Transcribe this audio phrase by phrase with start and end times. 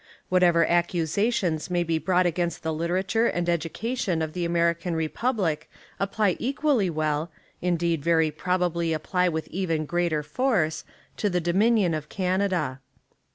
[0.29, 5.69] Whatever accusa tions may be brought against the literature and education of the American republic
[5.99, 7.31] apply equally well—
[7.61, 10.83] indeed very probably apply with 6S Essays and Literary Studies even greater force—
[11.21, 12.79] to the Dominion of Can ada.